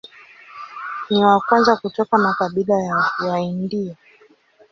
Ni 1.09 1.25
wa 1.25 1.39
kwanza 1.39 1.75
kutoka 1.75 2.17
makabila 2.17 2.73
ya 2.75 2.95
Waindio. 3.27 3.95